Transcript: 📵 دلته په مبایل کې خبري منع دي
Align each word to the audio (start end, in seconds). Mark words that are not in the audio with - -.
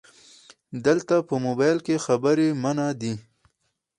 📵 0.73 0.79
دلته 0.85 1.15
په 1.27 1.35
مبایل 1.45 1.77
کې 1.85 2.03
خبري 2.05 2.49
منع 2.63 2.89
دي 3.01 3.13